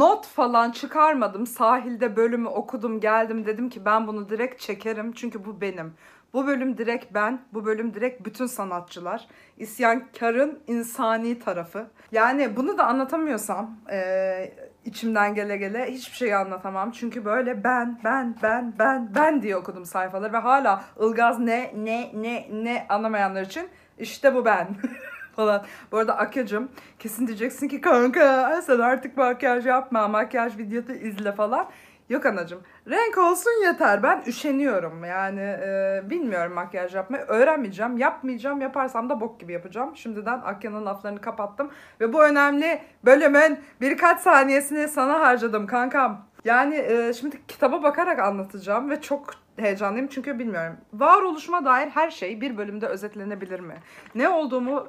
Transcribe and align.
not 0.00 0.26
falan 0.26 0.70
çıkarmadım. 0.70 1.46
Sahilde 1.46 2.16
bölümü 2.16 2.48
okudum 2.48 3.00
geldim 3.00 3.46
dedim 3.46 3.70
ki 3.70 3.84
ben 3.84 4.06
bunu 4.06 4.28
direkt 4.28 4.60
çekerim 4.60 5.12
çünkü 5.12 5.44
bu 5.44 5.60
benim. 5.60 5.94
Bu 6.32 6.46
bölüm 6.46 6.78
direkt 6.78 7.14
ben, 7.14 7.40
bu 7.52 7.64
bölüm 7.64 7.94
direkt 7.94 8.26
bütün 8.26 8.46
sanatçılar. 8.46 9.28
İsyankarın 9.56 10.58
insani 10.66 11.38
tarafı. 11.38 11.86
Yani 12.12 12.56
bunu 12.56 12.78
da 12.78 12.86
anlatamıyorsam 12.86 13.76
e, 13.92 14.52
içimden 14.84 15.34
gele 15.34 15.56
gele 15.56 15.92
hiçbir 15.92 16.16
şeyi 16.16 16.36
anlatamam. 16.36 16.90
Çünkü 16.90 17.24
böyle 17.24 17.64
ben, 17.64 18.00
ben, 18.04 18.36
ben, 18.42 18.74
ben, 18.78 19.14
ben 19.14 19.42
diye 19.42 19.56
okudum 19.56 19.84
sayfaları 19.84 20.32
ve 20.32 20.38
hala 20.38 20.84
ılgaz 21.00 21.38
ne, 21.38 21.74
ne, 21.76 22.10
ne, 22.14 22.48
ne 22.52 22.86
anlamayanlar 22.88 23.42
için 23.42 23.68
işte 23.98 24.34
bu 24.34 24.44
ben. 24.44 24.68
falan. 25.36 25.64
Bu 25.92 25.98
arada 25.98 26.18
Akya'cığım 26.18 26.68
kesin 26.98 27.26
diyeceksin 27.26 27.68
ki 27.68 27.80
kanka 27.80 28.62
sen 28.66 28.78
artık 28.78 29.16
makyaj 29.16 29.66
yapma, 29.66 30.08
makyaj 30.08 30.58
videosu 30.58 30.92
izle 30.92 31.32
falan. 31.32 31.66
Yok 32.10 32.26
anacığım. 32.26 32.60
Renk 32.90 33.18
olsun 33.18 33.64
yeter. 33.64 34.02
Ben 34.02 34.22
üşeniyorum. 34.26 35.04
Yani 35.04 35.40
e, 35.40 36.02
bilmiyorum 36.10 36.52
makyaj 36.52 36.94
yapmayı. 36.94 37.22
Öğrenmeyeceğim. 37.22 37.98
Yapmayacağım. 37.98 38.60
Yaparsam 38.60 39.08
da 39.08 39.20
bok 39.20 39.40
gibi 39.40 39.52
yapacağım. 39.52 39.96
Şimdiden 39.96 40.40
Akya'nın 40.44 40.86
laflarını 40.86 41.20
kapattım. 41.20 41.70
Ve 42.00 42.12
bu 42.12 42.24
önemli 42.24 42.80
bölümün 43.04 43.58
birkaç 43.80 44.20
saniyesini 44.20 44.88
sana 44.88 45.20
harcadım 45.20 45.66
kankam. 45.66 46.26
Yani 46.44 46.74
e, 46.74 47.12
şimdi 47.12 47.46
kitaba 47.48 47.82
bakarak 47.82 48.18
anlatacağım 48.18 48.90
ve 48.90 49.00
çok 49.00 49.30
heyecanlıyım 49.56 50.08
çünkü 50.08 50.38
bilmiyorum. 50.38 50.76
Varoluşuma 50.92 51.64
dair 51.64 51.88
her 51.88 52.10
şey 52.10 52.40
bir 52.40 52.56
bölümde 52.56 52.86
özetlenebilir 52.86 53.60
mi? 53.60 53.74
Ne 54.14 54.28
olduğumu 54.28 54.88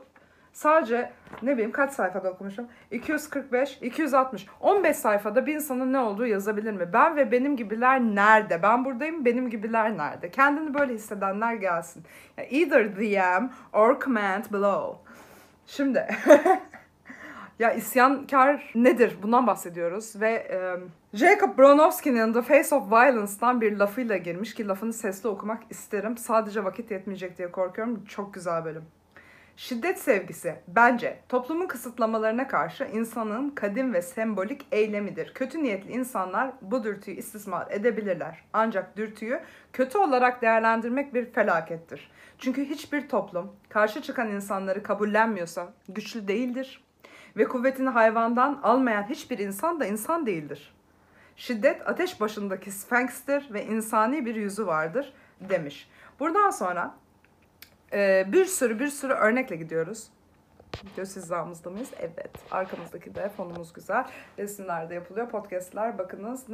Sadece 0.53 1.11
ne 1.41 1.53
bileyim 1.53 1.71
kaç 1.71 1.93
sayfada 1.93 2.31
okumuşum? 2.31 2.67
245, 2.91 3.77
260, 3.81 4.47
15 4.59 4.97
sayfada 4.97 5.45
bir 5.45 5.55
insanın 5.55 5.93
ne 5.93 5.99
olduğu 5.99 6.25
yazabilir 6.25 6.73
mi? 6.73 6.93
Ben 6.93 7.15
ve 7.15 7.31
benim 7.31 7.57
gibiler 7.57 8.01
nerede? 8.01 8.63
Ben 8.63 8.85
buradayım, 8.85 9.25
benim 9.25 9.49
gibiler 9.49 9.97
nerede? 9.97 10.31
Kendini 10.31 10.73
böyle 10.73 10.93
hissedenler 10.93 11.53
gelsin. 11.53 12.03
Either 12.49 12.95
DM 12.95 13.49
or 13.73 13.99
comment 13.99 14.53
below. 14.53 15.11
Şimdi 15.67 16.07
ya 17.59 17.73
isyankar 17.73 18.71
nedir? 18.75 19.17
Bundan 19.23 19.47
bahsediyoruz 19.47 20.21
ve 20.21 20.31
e, 20.31 20.57
Jacob 21.17 21.57
Bronowski'nin 21.57 22.33
The 22.33 22.41
Face 22.41 22.75
of 22.75 22.91
Violence'dan 22.91 23.61
bir 23.61 23.77
lafıyla 23.77 24.17
girmiş 24.17 24.53
ki 24.53 24.67
lafını 24.67 24.93
sesli 24.93 25.29
okumak 25.29 25.63
isterim. 25.69 26.17
Sadece 26.17 26.63
vakit 26.63 26.91
yetmeyecek 26.91 27.37
diye 27.37 27.51
korkuyorum. 27.51 28.05
Çok 28.05 28.33
güzel 28.33 28.65
bölüm. 28.65 28.83
Şiddet 29.61 29.99
sevgisi 29.99 30.55
bence 30.67 31.19
toplumun 31.29 31.67
kısıtlamalarına 31.67 32.47
karşı 32.47 32.83
insanın 32.83 33.49
kadim 33.49 33.93
ve 33.93 34.01
sembolik 34.01 34.65
eylemidir. 34.71 35.33
Kötü 35.33 35.63
niyetli 35.63 35.91
insanlar 35.91 36.51
bu 36.61 36.83
dürtüyü 36.83 37.17
istismar 37.17 37.67
edebilirler. 37.71 38.43
Ancak 38.53 38.97
dürtüyü 38.97 39.39
kötü 39.73 39.97
olarak 39.97 40.41
değerlendirmek 40.41 41.13
bir 41.13 41.25
felakettir. 41.25 42.11
Çünkü 42.37 42.65
hiçbir 42.65 43.09
toplum 43.09 43.55
karşı 43.69 44.01
çıkan 44.01 44.29
insanları 44.29 44.83
kabullenmiyorsa 44.83 45.73
güçlü 45.89 46.27
değildir 46.27 46.83
ve 47.37 47.45
kuvvetini 47.45 47.89
hayvandan 47.89 48.59
almayan 48.63 49.03
hiçbir 49.03 49.39
insan 49.39 49.79
da 49.79 49.85
insan 49.85 50.25
değildir. 50.25 50.73
Şiddet 51.35 51.87
ateş 51.89 52.21
başındaki 52.21 52.71
sfenkstir 52.71 53.53
ve 53.53 53.65
insani 53.65 54.25
bir 54.25 54.35
yüzü 54.35 54.67
vardır 54.67 55.13
demiş. 55.39 55.89
Buradan 56.19 56.49
sonra 56.49 56.95
ee, 57.93 58.25
bir 58.27 58.45
sürü 58.45 58.79
bir 58.79 58.87
sürü 58.87 59.13
örnekle 59.13 59.55
gidiyoruz. 59.55 60.07
Göz 60.97 61.15
hizamızda 61.15 61.69
mıyız? 61.69 61.89
Evet. 61.99 62.31
Arkamızdaki 62.51 63.15
de 63.15 63.29
fonumuz 63.29 63.73
güzel. 63.73 64.05
Resimler 64.37 64.89
de 64.89 64.93
yapılıyor. 64.93 65.29
Podcastler 65.29 65.97
bakınız. 65.97 66.45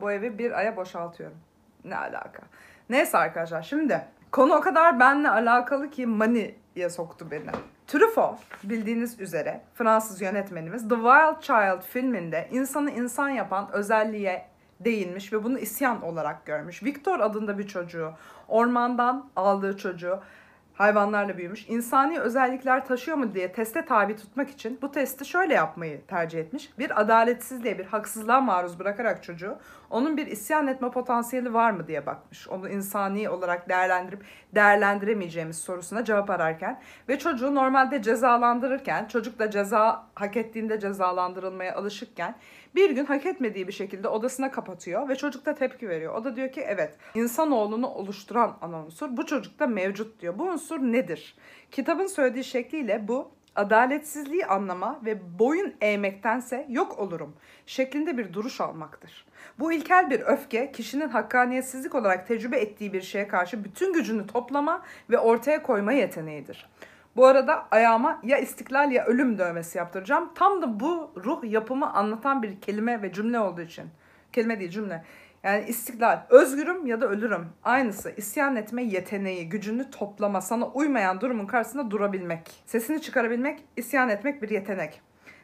Bu 0.00 0.12
evi 0.12 0.38
bir 0.38 0.52
aya 0.52 0.76
boşaltıyorum. 0.76 1.36
Ne 1.84 1.96
alaka? 1.96 2.42
Neyse 2.90 3.18
arkadaşlar 3.18 3.62
şimdi 3.62 4.04
konu 4.32 4.54
o 4.54 4.60
kadar 4.60 5.00
benle 5.00 5.28
alakalı 5.28 5.90
ki 5.90 6.06
Mani'ye 6.06 6.90
soktu 6.90 7.26
beni. 7.30 7.50
Truffaut 7.86 8.38
bildiğiniz 8.64 9.20
üzere 9.20 9.60
Fransız 9.74 10.20
yönetmenimiz 10.20 10.88
The 10.88 10.94
Wild 10.94 11.40
Child 11.40 11.82
filminde 11.82 12.48
insanı 12.52 12.90
insan 12.90 13.28
yapan 13.28 13.72
özelliğe 13.72 14.46
değinmiş 14.80 15.32
ve 15.32 15.44
bunu 15.44 15.58
isyan 15.58 16.02
olarak 16.02 16.46
görmüş. 16.46 16.82
Victor 16.82 17.20
adında 17.20 17.58
bir 17.58 17.66
çocuğu 17.66 18.12
ormandan 18.48 19.30
aldığı 19.36 19.76
çocuğu 19.76 20.20
hayvanlarla 20.74 21.38
büyümüş. 21.38 21.68
İnsani 21.68 22.20
özellikler 22.20 22.86
taşıyor 22.86 23.16
mu 23.16 23.34
diye 23.34 23.52
teste 23.52 23.84
tabi 23.84 24.16
tutmak 24.16 24.50
için 24.50 24.78
bu 24.82 24.92
testi 24.92 25.24
şöyle 25.24 25.54
yapmayı 25.54 26.06
tercih 26.06 26.40
etmiş. 26.40 26.70
Bir 26.78 27.00
adaletsizliğe, 27.00 27.78
bir 27.78 27.84
haksızlığa 27.84 28.40
maruz 28.40 28.78
bırakarak 28.78 29.22
çocuğu 29.22 29.58
onun 29.90 30.16
bir 30.16 30.26
isyan 30.26 30.66
etme 30.66 30.90
potansiyeli 30.90 31.54
var 31.54 31.70
mı 31.70 31.88
diye 31.88 32.06
bakmış. 32.06 32.48
Onu 32.48 32.68
insani 32.68 33.28
olarak 33.28 33.68
değerlendirip 33.68 34.24
değerlendiremeyeceğimiz 34.54 35.58
sorusuna 35.58 36.04
cevap 36.04 36.30
ararken 36.30 36.80
ve 37.08 37.18
çocuğu 37.18 37.54
normalde 37.54 38.02
cezalandırırken, 38.02 39.06
çocuk 39.06 39.38
da 39.38 39.50
ceza 39.50 40.06
hak 40.14 40.36
ettiğinde 40.36 40.80
cezalandırılmaya 40.80 41.74
alışıkken 41.74 42.34
bir 42.74 42.90
gün 42.90 43.04
hak 43.04 43.26
etmediği 43.26 43.68
bir 43.68 43.72
şekilde 43.72 44.08
odasına 44.08 44.50
kapatıyor 44.50 45.08
ve 45.08 45.16
çocuk 45.16 45.46
da 45.46 45.54
tepki 45.54 45.88
veriyor. 45.88 46.14
O 46.14 46.24
da 46.24 46.36
diyor 46.36 46.52
ki 46.52 46.60
evet 46.60 46.94
insanoğlunu 47.14 47.86
oluşturan 47.88 48.58
ana 48.60 48.84
unsur 48.84 49.16
bu 49.16 49.26
çocukta 49.26 49.66
mevcut 49.66 50.20
diyor. 50.20 50.38
Bu 50.38 50.44
unsur 50.44 50.78
nedir? 50.78 51.36
Kitabın 51.70 52.06
söylediği 52.06 52.44
şekliyle 52.44 53.08
bu 53.08 53.30
adaletsizliği 53.56 54.46
anlama 54.46 55.00
ve 55.04 55.38
boyun 55.38 55.74
eğmektense 55.80 56.66
yok 56.68 56.98
olurum 56.98 57.36
şeklinde 57.66 58.18
bir 58.18 58.32
duruş 58.32 58.60
almaktır. 58.60 59.26
Bu 59.58 59.72
ilkel 59.72 60.10
bir 60.10 60.20
öfke 60.20 60.72
kişinin 60.72 61.08
hakkaniyetsizlik 61.08 61.94
olarak 61.94 62.28
tecrübe 62.28 62.58
ettiği 62.58 62.92
bir 62.92 63.02
şeye 63.02 63.28
karşı 63.28 63.64
bütün 63.64 63.92
gücünü 63.92 64.26
toplama 64.26 64.82
ve 65.10 65.18
ortaya 65.18 65.62
koyma 65.62 65.92
yeteneğidir. 65.92 66.68
Bu 67.16 67.26
arada 67.26 67.66
ayağıma 67.70 68.20
ya 68.22 68.38
istiklal 68.38 68.92
ya 68.92 69.04
ölüm 69.04 69.38
dövmesi 69.38 69.78
yaptıracağım. 69.78 70.30
Tam 70.34 70.62
da 70.62 70.80
bu 70.80 71.10
ruh 71.24 71.44
yapımı 71.44 71.92
anlatan 71.92 72.42
bir 72.42 72.60
kelime 72.60 73.02
ve 73.02 73.12
cümle 73.12 73.38
olduğu 73.38 73.60
için. 73.60 73.84
Kelime 74.32 74.60
değil 74.60 74.70
cümle. 74.70 75.04
Yani 75.42 75.64
istiklal, 75.64 76.22
özgürüm 76.30 76.86
ya 76.86 77.00
da 77.00 77.06
ölürüm. 77.06 77.46
Aynısı 77.64 78.10
isyan 78.16 78.56
etme 78.56 78.82
yeteneği, 78.82 79.48
gücünü 79.48 79.90
toplama, 79.90 80.40
sana 80.40 80.66
uymayan 80.66 81.20
durumun 81.20 81.46
karşısında 81.46 81.90
durabilmek. 81.90 82.62
Sesini 82.66 83.02
çıkarabilmek, 83.02 83.64
isyan 83.76 84.08
etmek 84.08 84.42
bir 84.42 84.50
yetenek. 84.50 85.00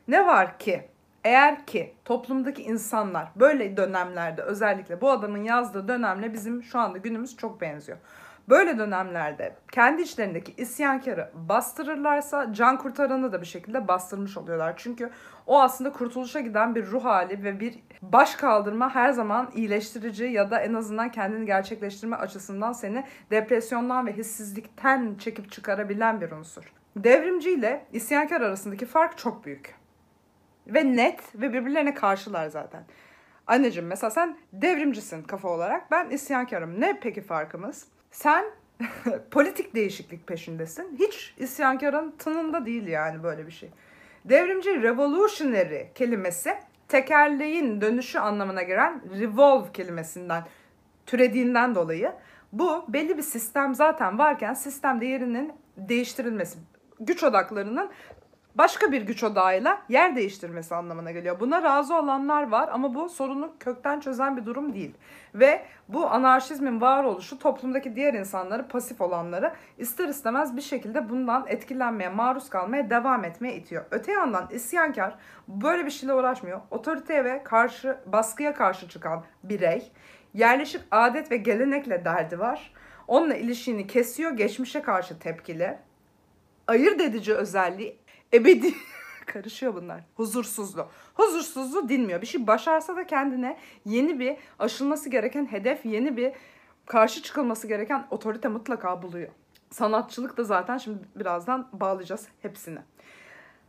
Ne 0.09 0.27
var 0.27 0.59
ki 0.59 0.89
eğer 1.25 1.67
ki 1.67 1.95
toplumdaki 2.05 2.63
insanlar 2.63 3.29
böyle 3.37 3.77
dönemlerde 3.77 4.43
özellikle 4.43 5.01
bu 5.01 5.11
adamın 5.11 5.45
yazdığı 5.45 5.89
dönemle 5.89 6.33
bizim 6.33 6.63
şu 6.63 6.79
anda 6.79 6.99
günümüz 6.99 7.37
çok 7.37 7.61
benziyor. 7.61 7.99
Böyle 8.49 8.79
dönemlerde 8.79 9.57
kendi 9.73 10.03
içlerindeki 10.03 10.53
isyankarı 10.53 11.31
bastırırlarsa 11.35 12.53
can 12.53 12.79
kurtaranı 12.79 13.33
da 13.33 13.41
bir 13.41 13.47
şekilde 13.47 13.89
bastırmış 13.89 14.37
oluyorlar. 14.37 14.75
Çünkü 14.77 15.11
o 15.47 15.61
aslında 15.61 15.93
kurtuluşa 15.93 16.41
giden 16.41 16.75
bir 16.75 16.87
ruh 16.87 17.05
hali 17.05 17.45
ve 17.45 17.61
bir 17.61 17.79
baş 18.03 18.35
kaldırma 18.35 18.95
her 18.95 19.11
zaman 19.11 19.51
iyileştirici 19.55 20.25
ya 20.25 20.51
da 20.51 20.61
en 20.61 20.75
azından 20.75 21.11
kendini 21.11 21.47
gerçekleştirme 21.47 22.17
açısından 22.17 22.73
seni 22.73 23.05
depresyondan 23.31 24.07
ve 24.07 24.13
hissizlikten 24.13 25.15
çekip 25.19 25.53
çıkarabilen 25.53 26.21
bir 26.21 26.31
unsur. 26.31 26.73
Devrimci 26.97 27.51
ile 27.51 27.87
isyankar 27.93 28.41
arasındaki 28.41 28.87
fark 28.87 29.19
çok 29.19 29.45
büyük. 29.45 29.75
Ve 30.67 30.97
net 30.97 31.21
ve 31.35 31.53
birbirlerine 31.53 31.95
karşılar 31.95 32.49
zaten. 32.49 32.85
Anneciğim 33.47 33.89
mesela 33.89 34.11
sen 34.11 34.37
devrimcisin 34.53 35.23
kafa 35.23 35.49
olarak. 35.49 35.91
Ben 35.91 36.11
isyankarım. 36.11 36.81
Ne 36.81 37.01
peki 37.01 37.21
farkımız? 37.21 37.98
Sen 38.11 38.45
politik 39.31 39.75
değişiklik 39.75 40.27
peşindesin. 40.27 40.97
Hiç 40.99 41.35
isyankarın 41.39 42.11
tınında 42.19 42.67
değil 42.67 42.87
yani 42.87 43.23
böyle 43.23 43.47
bir 43.47 43.53
şey. 43.53 43.71
Devrimci 44.25 44.83
revolutionary 44.83 45.93
kelimesi 45.95 46.55
tekerleğin 46.89 47.81
dönüşü 47.81 48.19
anlamına 48.19 48.63
gelen 48.63 49.03
revolve 49.21 49.73
kelimesinden 49.73 50.45
türediğinden 51.07 51.75
dolayı 51.75 52.13
bu 52.53 52.85
belli 52.89 53.19
bir 53.19 53.23
sistem 53.23 53.75
zaten 53.75 54.19
varken 54.19 54.55
sistem 54.55 55.01
değerinin 55.01 55.53
değiştirilmesi, 55.77 56.59
güç 57.01 57.23
odaklarının 57.23 57.91
başka 58.55 58.93
bir 58.93 59.03
güç 59.03 59.25
odağıyla 59.25 59.83
yer 59.89 60.17
değiştirmesi 60.17 60.75
anlamına 60.75 61.11
geliyor. 61.11 61.41
Buna 61.41 61.63
razı 61.63 61.95
olanlar 61.97 62.49
var 62.49 62.69
ama 62.73 62.95
bu 62.95 63.09
sorunu 63.09 63.55
kökten 63.61 64.01
çözen 64.01 64.37
bir 64.37 64.47
durum 64.47 64.75
değil. 64.75 64.95
Ve 65.35 65.65
bu 65.89 66.11
anarşizmin 66.11 66.81
varoluşu 66.81 67.39
toplumdaki 67.39 67.97
diğer 67.97 68.15
insanları, 68.15 68.69
pasif 68.69 69.01
olanları 69.01 69.53
ister 69.79 70.09
istemez 70.09 70.57
bir 70.57 70.63
şekilde 70.63 71.09
bundan 71.09 71.45
etkilenmeye, 71.47 72.09
maruz 72.09 72.51
kalmaya 72.51 72.91
devam 72.91 73.25
etmeye 73.25 73.57
itiyor. 73.57 73.85
Öte 73.91 74.13
yandan 74.13 74.49
isyankar 74.51 75.15
böyle 75.49 75.87
bir 75.87 75.91
şeyle 75.91 76.15
uğraşmıyor. 76.15 76.61
Otoriteye 76.71 77.25
ve 77.25 77.43
karşı 77.45 77.99
baskıya 78.07 78.55
karşı 78.55 78.89
çıkan 78.89 79.25
birey 79.43 79.93
yerleşik 80.35 80.81
adet 80.91 81.31
ve 81.31 81.37
gelenekle 81.37 82.05
derdi 82.05 82.39
var. 82.39 82.73
Onunla 83.09 83.35
ilişkini 83.35 83.87
kesiyor, 83.87 84.31
geçmişe 84.31 84.83
karşı 84.83 85.19
tepkili. 85.19 85.79
Ayırt 86.67 87.01
edici 87.01 87.35
özelliği 87.35 87.99
ebedi 88.35 88.75
karışıyor 89.27 89.75
bunlar. 89.75 90.05
Huzursuzluğu. 90.15 90.87
Huzursuzluğu 91.15 91.89
dinmiyor. 91.89 92.23
Bir 92.23 92.27
şey 92.27 92.47
başarsa 92.47 92.97
da 92.97 93.07
kendine 93.07 93.59
yeni 93.85 94.19
bir 94.19 94.37
aşılması 94.59 95.09
gereken 95.11 95.47
hedef, 95.47 95.87
yeni 95.87 96.17
bir 96.17 96.33
karşı 96.87 97.23
çıkılması 97.23 97.69
gereken 97.69 98.07
otorite 98.11 98.49
mutlaka 98.49 99.03
buluyor. 99.03 99.29
Sanatçılık 99.71 100.37
da 100.37 100.45
zaten 100.45 100.79
şimdi 100.79 100.99
birazdan 101.17 101.69
bağlayacağız 101.73 102.29
hepsini. 102.43 102.79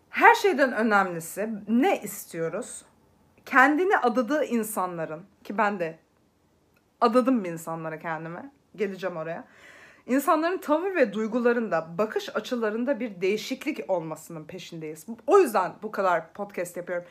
Her 0.09 0.35
şeyden 0.35 0.73
önemlisi 0.73 1.49
ne 1.67 2.01
istiyoruz? 2.01 2.85
Kendini 3.45 3.97
adadığı 3.97 4.45
insanların 4.45 5.23
ki 5.43 5.57
ben 5.57 5.79
de 5.79 5.99
adadım 7.01 7.43
bir 7.43 7.51
insanlara 7.51 7.99
kendime. 7.99 8.51
Geleceğim 8.75 9.17
oraya. 9.17 9.43
İnsanların 10.09 10.57
tavır 10.57 10.95
ve 10.95 11.13
duygularında, 11.13 11.97
bakış 11.97 12.35
açılarında 12.35 12.99
bir 12.99 13.21
değişiklik 13.21 13.89
olmasının 13.89 14.45
peşindeyiz. 14.45 15.05
O 15.27 15.39
yüzden 15.39 15.73
bu 15.83 15.91
kadar 15.91 16.33
podcast 16.33 16.77
yapıyorum. 16.77 17.05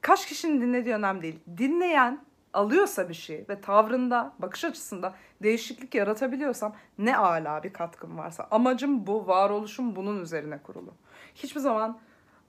Kaç 0.00 0.26
kişinin 0.26 0.60
dinlediği 0.60 0.94
önemli 0.94 1.22
değil. 1.22 1.40
Dinleyen 1.58 2.24
alıyorsa 2.52 3.08
bir 3.08 3.14
şey 3.14 3.44
ve 3.48 3.60
tavrında, 3.60 4.32
bakış 4.38 4.64
açısında 4.64 5.14
değişiklik 5.42 5.94
yaratabiliyorsam 5.94 6.74
ne 6.98 7.16
ala 7.16 7.62
bir 7.62 7.72
katkım 7.72 8.18
varsa. 8.18 8.48
Amacım 8.50 9.06
bu, 9.06 9.26
varoluşum 9.26 9.96
bunun 9.96 10.22
üzerine 10.22 10.58
kurulu. 10.62 10.94
Hiçbir 11.34 11.60
zaman 11.60 11.98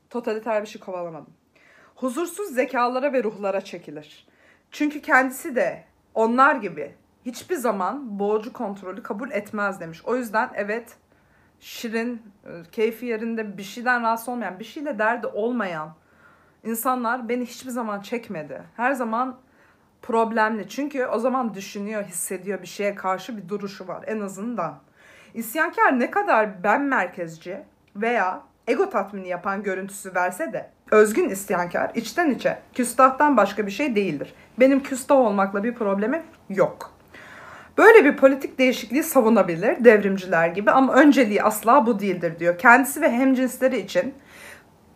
totaliter 0.09 0.61
bir 0.61 0.67
şey 0.67 0.81
kovalamadım. 0.81 1.33
Huzursuz 1.95 2.53
zekalara 2.53 3.13
ve 3.13 3.23
ruhlara 3.23 3.61
çekilir. 3.61 4.27
Çünkü 4.71 5.01
kendisi 5.01 5.55
de 5.55 5.83
onlar 6.13 6.55
gibi 6.55 6.95
hiçbir 7.27 7.55
zaman 7.55 8.19
boğucu 8.19 8.53
kontrolü 8.53 9.03
kabul 9.03 9.31
etmez 9.31 9.79
demiş. 9.79 10.01
O 10.05 10.15
yüzden 10.15 10.49
evet 10.55 10.95
şirin, 11.59 12.21
e, 12.45 12.49
keyfi 12.71 13.05
yerinde 13.05 13.57
bir 13.57 13.63
şeyden 13.63 14.01
rahatsız 14.01 14.29
olmayan, 14.29 14.59
bir 14.59 14.65
şeyle 14.65 14.99
derdi 14.99 15.27
olmayan 15.27 15.93
insanlar 16.63 17.29
beni 17.29 17.45
hiçbir 17.45 17.71
zaman 17.71 18.01
çekmedi. 18.01 18.63
Her 18.75 18.91
zaman 18.91 19.37
problemli. 20.01 20.69
Çünkü 20.69 21.05
o 21.05 21.19
zaman 21.19 21.53
düşünüyor, 21.53 22.03
hissediyor 22.03 22.61
bir 22.61 22.67
şeye 22.67 22.95
karşı 22.95 23.37
bir 23.37 23.49
duruşu 23.49 23.87
var 23.87 24.03
en 24.07 24.19
azından. 24.19 24.79
İsyankar 25.33 25.99
ne 25.99 26.11
kadar 26.11 26.63
ben 26.63 26.81
merkezci 26.81 27.63
veya 27.95 28.41
ego 28.67 28.89
tatmini 28.89 29.27
yapan 29.27 29.63
görüntüsü 29.63 30.15
verse 30.15 30.53
de 30.53 30.69
özgün 30.91 31.29
isyankar 31.29 31.91
içten 31.95 32.31
içe 32.31 32.59
küstahtan 32.73 33.37
başka 33.37 33.65
bir 33.65 33.71
şey 33.71 33.95
değildir. 33.95 34.33
Benim 34.59 34.83
küstah 34.83 35.15
olmakla 35.15 35.63
bir 35.63 35.75
problemim 35.75 36.23
yok. 36.49 36.96
Böyle 37.77 38.05
bir 38.05 38.17
politik 38.17 38.59
değişikliği 38.59 39.03
savunabilir 39.03 39.85
devrimciler 39.85 40.47
gibi 40.47 40.71
ama 40.71 40.93
önceliği 40.93 41.43
asla 41.43 41.85
bu 41.85 41.99
değildir 41.99 42.39
diyor. 42.39 42.57
Kendisi 42.57 43.01
ve 43.01 43.11
hemcinsleri 43.11 43.79
için 43.79 44.13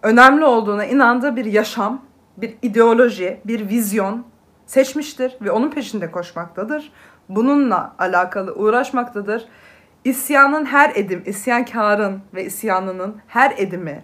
önemli 0.04 0.46
olduğuna 0.46 0.86
inandığı 0.86 1.36
bir 1.36 1.46
yaşam, 1.46 2.02
bir 2.38 2.56
ideoloji, 2.62 3.42
bir 3.46 3.70
vizyon 3.70 4.26
seçmiştir 4.66 5.38
ve 5.42 5.52
onun 5.52 5.72
peşinde 5.72 6.12
koşmaktadır. 6.12 6.92
Bununla 7.30 7.96
alakalı 8.00 8.56
uğraşmaktadır. 8.56 9.48
İsyanın 10.04 10.66
her 10.66 10.92
edim, 10.96 11.24
isyankarın 11.26 12.22
ve 12.34 12.46
isyanının 12.46 13.22
her 13.28 13.54
edimi 13.58 14.04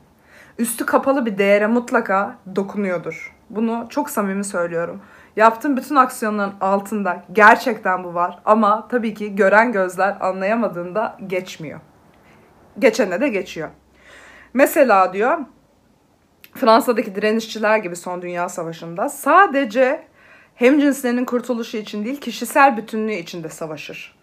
üstü 0.59 0.85
kapalı 0.85 1.25
bir 1.25 1.37
değere 1.37 1.67
mutlaka 1.67 2.35
dokunuyordur. 2.55 3.35
Bunu 3.49 3.87
çok 3.89 4.09
samimi 4.09 4.43
söylüyorum. 4.43 5.01
Yaptığım 5.37 5.77
bütün 5.77 5.95
aksiyonların 5.95 6.53
altında 6.61 7.23
gerçekten 7.31 8.03
bu 8.03 8.13
var 8.13 8.39
ama 8.45 8.87
tabii 8.87 9.13
ki 9.13 9.35
gören 9.35 9.71
gözler 9.71 10.17
anlayamadığında 10.19 11.17
geçmiyor. 11.27 11.79
Geçene 12.79 13.21
de 13.21 13.29
geçiyor. 13.29 13.69
Mesela 14.53 15.13
diyor 15.13 15.37
Fransa'daki 16.53 17.15
direnişçiler 17.15 17.77
gibi 17.77 17.95
son 17.95 18.21
dünya 18.21 18.49
savaşında 18.49 19.09
sadece 19.09 20.03
hem 20.55 20.79
cinslerinin 20.79 21.25
kurtuluşu 21.25 21.77
için 21.77 22.05
değil 22.05 22.21
kişisel 22.21 22.77
bütünlüğü 22.77 23.13
için 23.13 23.43
de 23.43 23.49
savaşır. 23.49 24.17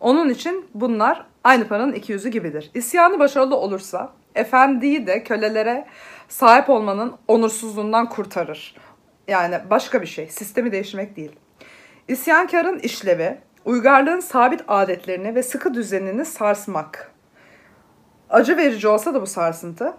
Onun 0.00 0.28
için 0.28 0.66
bunlar 0.74 1.26
aynı 1.44 1.68
paranın 1.68 1.92
iki 1.92 2.12
yüzü 2.12 2.28
gibidir. 2.28 2.70
İsyanı 2.74 3.18
başarılı 3.18 3.56
olursa 3.56 4.12
efendiyi 4.34 5.06
de 5.06 5.24
kölelere 5.24 5.86
sahip 6.28 6.70
olmanın 6.70 7.14
onursuzluğundan 7.28 8.08
kurtarır. 8.08 8.74
Yani 9.30 9.60
başka 9.70 10.02
bir 10.02 10.06
şey. 10.06 10.28
Sistemi 10.28 10.72
değiştirmek 10.72 11.16
değil. 11.16 11.32
İsyankarın 12.08 12.78
işlevi 12.78 13.38
uygarlığın 13.64 14.20
sabit 14.20 14.64
adetlerini 14.68 15.34
ve 15.34 15.42
sıkı 15.42 15.74
düzenini 15.74 16.24
sarsmak. 16.24 17.12
Acı 18.30 18.56
verici 18.56 18.88
olsa 18.88 19.14
da 19.14 19.22
bu 19.22 19.26
sarsıntı 19.26 19.94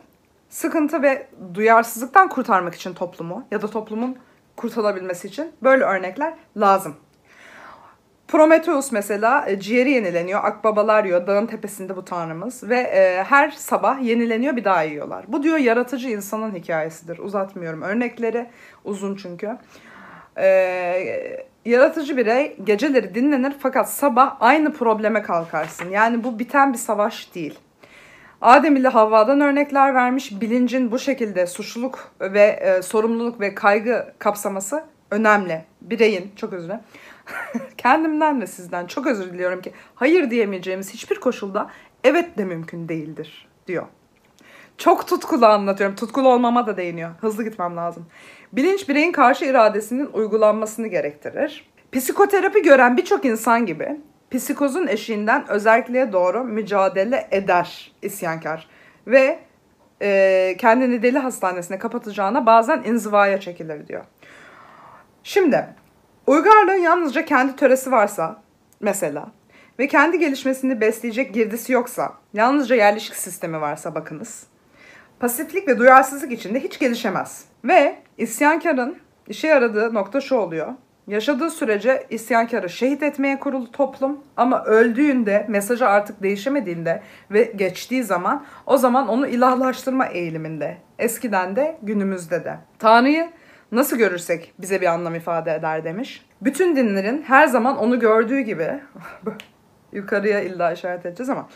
sıkıntı 0.50 1.02
ve 1.02 1.28
duyarsızlıktan 1.54 2.30
kurtarmak 2.30 2.76
için 2.76 2.94
toplumu 2.94 3.48
ya 3.52 3.62
da 3.62 3.70
toplumun 3.70 4.18
kurtulabilmesi 4.58 5.28
için 5.28 5.52
böyle 5.64 5.84
örnekler 5.84 6.34
lazım. 6.58 6.96
Prometheus 8.32 8.92
mesela 8.92 9.46
e, 9.48 9.60
ciğeri 9.60 9.92
yenileniyor. 9.92 10.44
Akbabalar 10.44 11.04
yiyor. 11.04 11.28
Dağın 11.28 11.46
tepesinde 11.46 11.96
bu 11.96 12.06
tanrımız. 12.06 12.70
Ve 12.70 12.80
e, 12.80 13.24
her 13.24 13.52
sabah 13.52 14.02
yenileniyor 14.02 14.56
bir 14.56 14.64
daha 14.64 14.82
yiyorlar. 14.82 15.26
Bu 15.28 15.44
diyor 15.44 15.58
yaratıcı 15.58 16.10
insanın 16.10 16.56
hikayesidir. 16.56 17.18
Uzatmıyorum. 17.18 17.82
Örnekleri 17.82 18.48
uzun 18.84 19.16
çünkü. 19.16 19.58
E, 20.38 20.48
yaratıcı 21.66 22.18
birey 22.18 22.58
geceleri 22.64 23.16
dinlenir 23.16 23.54
fakat 23.60 23.90
sabah 23.90 24.38
aynı 24.40 24.74
probleme 24.74 25.22
kalkarsın. 25.22 25.90
Yani 25.90 26.24
bu 26.24 26.40
biten 26.40 26.74
bir 26.74 26.78
savaş 26.78 27.36
değil. 27.36 27.60
Adem 28.42 28.76
ile 28.76 28.88
Havva'dan 28.88 29.42
örnekler 29.42 29.96
vermiş. 29.96 30.42
Bilincin 30.42 30.92
bu 30.92 31.00
şekilde 31.00 31.48
suçluluk 31.48 32.12
ve 32.22 32.42
e, 32.42 32.82
sorumluluk 32.82 33.40
ve 33.40 33.56
kaygı 33.56 34.14
kapsaması 34.20 34.84
önemli. 35.12 35.66
Bireyin, 35.82 36.32
çok 36.36 36.54
özür 36.54 36.66
dilerim 36.68 36.82
kendimden 37.78 38.42
ve 38.42 38.48
sizden 38.48 38.88
çok 38.88 39.08
özür 39.08 39.34
diliyorum 39.34 39.62
ki 39.62 39.74
hayır 39.96 40.30
diyemeyeceğimiz 40.30 40.94
hiçbir 40.94 41.20
koşulda 41.20 41.70
evet 42.04 42.38
de 42.38 42.46
mümkün 42.46 42.90
değildir 42.90 43.48
diyor. 43.68 43.86
Çok 44.78 45.08
tutkulu 45.08 45.46
anlatıyorum. 45.46 45.96
Tutkulu 45.96 46.30
olmama 46.30 46.68
da 46.68 46.78
değiniyor. 46.78 47.12
Hızlı 47.22 47.44
gitmem 47.44 47.78
lazım. 47.78 48.06
Bilinç 48.54 48.90
bireyin 48.90 49.12
karşı 49.12 49.46
iradesinin 49.46 50.10
uygulanmasını 50.14 50.88
gerektirir. 50.88 51.72
Psikoterapi 51.92 52.62
gören 52.62 52.98
birçok 52.98 53.26
insan 53.26 53.66
gibi 53.66 53.98
psikozun 54.32 54.88
eşiğinden 54.88 55.50
özelliğe 55.50 56.14
doğru 56.14 56.44
mücadele 56.44 57.28
eder 57.32 57.92
isyankar. 58.02 58.68
Ve 59.08 59.40
e, 60.02 60.56
kendini 60.58 61.04
deli 61.04 61.20
hastanesine 61.20 61.80
kapatacağına 61.80 62.46
bazen 62.46 62.84
inzivaya 62.84 63.40
çekilir 63.40 63.88
diyor. 63.88 64.04
Şimdi 65.24 65.66
Uygarlığın 66.28 66.82
yalnızca 66.82 67.26
kendi 67.26 67.56
töresi 67.56 67.92
varsa 67.92 68.42
mesela 68.80 69.32
ve 69.80 69.88
kendi 69.88 70.20
gelişmesini 70.20 70.82
besleyecek 70.82 71.34
girdisi 71.34 71.74
yoksa, 71.74 72.14
yalnızca 72.34 72.76
yerleşik 72.76 73.16
sistemi 73.16 73.62
varsa 73.62 73.96
bakınız. 73.96 74.44
Pasiflik 75.20 75.68
ve 75.68 75.78
duyarsızlık 75.78 76.32
içinde 76.32 76.60
hiç 76.60 76.80
gelişemez. 76.80 77.46
Ve 77.66 77.96
isyankarın 78.18 78.98
işe 79.28 79.48
yaradığı 79.48 79.94
nokta 79.94 80.22
şu 80.22 80.36
oluyor. 80.36 80.74
Yaşadığı 81.08 81.50
sürece 81.50 82.08
isyankarı 82.10 82.70
şehit 82.70 83.04
etmeye 83.04 83.40
kurulu 83.40 83.72
toplum 83.72 84.20
ama 84.38 84.64
öldüğünde, 84.64 85.46
mesajı 85.50 85.88
artık 85.88 86.24
değişemediğinde 86.24 87.02
ve 87.32 87.44
geçtiği 87.56 88.04
zaman 88.04 88.46
o 88.66 88.78
zaman 88.78 89.08
onu 89.08 89.28
ilahlaştırma 89.28 90.06
eğiliminde. 90.06 90.78
Eskiden 91.00 91.56
de 91.56 91.78
günümüzde 91.82 92.46
de. 92.46 92.58
Tanrı'yı 92.80 93.30
nasıl 93.72 93.98
görürsek 93.98 94.54
bize 94.60 94.82
bir 94.82 94.88
anlam 94.88 95.16
ifade 95.16 95.54
eder 95.54 95.84
demiş. 95.84 96.26
Bütün 96.42 96.76
dinlerin 96.76 97.22
her 97.22 97.48
zaman 97.48 97.78
onu 97.78 98.00
gördüğü 98.00 98.40
gibi 98.40 98.80
yukarıya 99.92 100.42
illa 100.42 100.72
işaret 100.72 101.06
edeceğiz 101.06 101.30
ama 101.30 101.50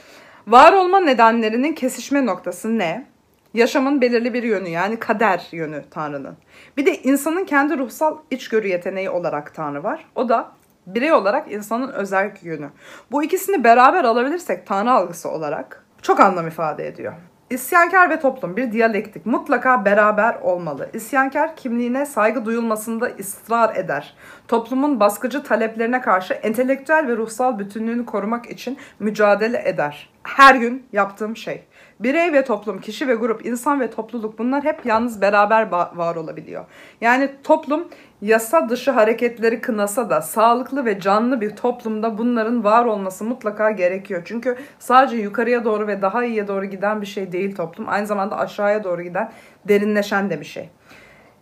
var 0.48 0.74
olma 0.74 1.00
nedenlerinin 1.00 1.74
kesişme 1.74 2.26
noktası 2.26 2.78
ne? 2.78 3.08
Yaşamın 3.54 4.02
belirli 4.02 4.34
bir 4.34 4.44
yönü 4.44 4.70
yani 4.70 5.00
kader 5.00 5.48
yönü 5.52 5.84
Tanrı'nın. 5.92 6.38
Bir 6.78 6.86
de 6.86 7.02
insanın 7.02 7.46
kendi 7.46 7.78
ruhsal 7.78 8.18
içgörü 8.32 8.68
yeteneği 8.68 9.10
olarak 9.10 9.54
Tanrı 9.56 9.84
var. 9.84 10.06
O 10.16 10.30
da 10.30 10.52
birey 10.88 11.14
olarak 11.14 11.52
insanın 11.52 11.92
özel 11.92 12.32
yönü. 12.42 12.70
Bu 13.12 13.24
ikisini 13.24 13.64
beraber 13.64 14.04
alabilirsek 14.04 14.68
Tanrı 14.68 14.92
algısı 14.92 15.30
olarak 15.30 15.86
çok 16.02 16.20
anlam 16.20 16.48
ifade 16.48 16.88
ediyor. 16.88 17.14
İsyankar 17.50 18.10
ve 18.10 18.20
toplum 18.20 18.58
bir 18.58 18.72
diyalektik 18.72 19.26
mutlaka 19.26 19.86
beraber 19.86 20.36
olmalı. 20.36 20.90
İsyankar 20.94 21.56
kimliğine 21.56 22.06
saygı 22.06 22.46
duyulmasında 22.46 23.12
ısrar 23.20 23.76
eder. 23.76 24.14
Toplumun 24.48 25.00
baskıcı 25.00 25.44
taleplerine 25.44 26.02
karşı 26.02 26.34
entelektüel 26.34 27.08
ve 27.08 27.18
ruhsal 27.18 27.60
bütünlüğünü 27.60 28.06
korumak 28.06 28.52
için 28.52 28.78
mücadele 29.00 29.70
eder. 29.70 30.10
Her 30.24 30.56
gün 30.56 30.88
yaptığım 30.94 31.38
şey. 31.38 31.64
Birey 32.00 32.34
ve 32.34 32.44
toplum, 32.44 32.82
kişi 32.82 33.08
ve 33.08 33.16
grup, 33.16 33.46
insan 33.46 33.80
ve 33.80 33.90
topluluk 33.90 34.40
bunlar 34.40 34.64
hep 34.64 34.86
yalnız 34.86 35.22
beraber 35.22 35.72
var 35.72 36.16
olabiliyor. 36.16 36.66
Yani 37.02 37.32
toplum 37.44 37.88
yasa 38.22 38.70
dışı 38.70 38.92
hareketleri 38.92 39.62
kınasa 39.62 40.10
da 40.10 40.22
sağlıklı 40.22 40.86
ve 40.86 41.00
canlı 41.00 41.42
bir 41.42 41.56
toplumda 41.56 42.18
bunların 42.18 42.64
var 42.64 42.86
olması 42.86 43.24
mutlaka 43.24 43.72
gerekiyor. 43.72 44.22
Çünkü 44.26 44.58
sadece 44.80 45.18
yukarıya 45.18 45.64
doğru 45.64 45.88
ve 45.88 46.02
daha 46.02 46.24
iyiye 46.24 46.48
doğru 46.48 46.66
giden 46.66 47.02
bir 47.02 47.06
şey 47.06 47.32
değil 47.32 47.56
toplum. 47.56 47.90
Aynı 47.90 48.08
zamanda 48.08 48.38
aşağıya 48.38 48.84
doğru 48.84 49.02
giden 49.02 49.32
derinleşen 49.68 50.30
de 50.30 50.40
bir 50.40 50.46
şey. 50.46 50.70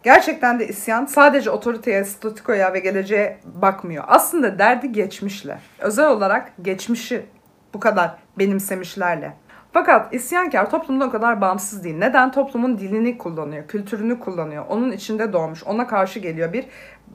Gerçekten 0.03 0.59
de 0.59 0.67
isyan 0.67 1.05
sadece 1.05 1.49
otoriteye, 1.49 2.03
statikoya 2.03 2.73
ve 2.73 2.79
geleceğe 2.79 3.39
bakmıyor. 3.45 4.03
Aslında 4.07 4.59
derdi 4.59 4.91
geçmişle. 4.91 5.59
Özel 5.79 6.07
olarak 6.07 6.51
geçmişi 6.61 7.25
bu 7.73 7.79
kadar 7.79 8.15
benimsemişlerle. 8.39 9.33
Fakat 9.73 10.13
isyankar 10.13 10.69
toplumda 10.69 11.05
o 11.05 11.09
kadar 11.09 11.41
bağımsız 11.41 11.83
değil. 11.83 11.97
Neden? 11.97 12.31
Toplumun 12.31 12.77
dilini 12.77 13.17
kullanıyor, 13.17 13.67
kültürünü 13.67 14.19
kullanıyor. 14.19 14.65
Onun 14.69 14.91
içinde 14.91 15.33
doğmuş, 15.33 15.63
ona 15.63 15.87
karşı 15.87 16.19
geliyor. 16.19 16.53
Bir 16.53 16.65